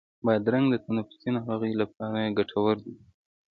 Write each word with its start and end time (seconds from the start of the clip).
بادرنګ 0.25 0.65
د 0.69 0.75
تنفسي 0.85 1.29
ناروغیو 1.35 1.79
لپاره 1.83 2.33
ګټور 2.37 2.75
دی. 2.85 2.95